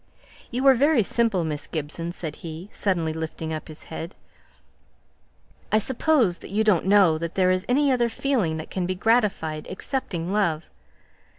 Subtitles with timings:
[0.49, 4.15] "You are very simple, Miss Gibson," said he, suddenly lifting up his head.
[5.71, 9.67] "I suppose you don't know that there is any other feeling that can be gratified,
[9.69, 10.71] except love.